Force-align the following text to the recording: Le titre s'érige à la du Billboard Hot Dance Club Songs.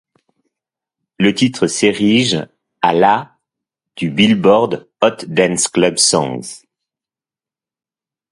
Le 1.19 1.35
titre 1.35 1.67
s'érige 1.67 2.47
à 2.81 2.91
la 2.95 3.37
du 3.95 4.09
Billboard 4.09 4.89
Hot 4.99 5.25
Dance 5.27 5.67
Club 5.67 5.99
Songs. 5.99 6.63